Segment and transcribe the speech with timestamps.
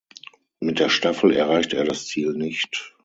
[0.59, 2.95] Mit der Staffel erreichte er das Ziel nicht.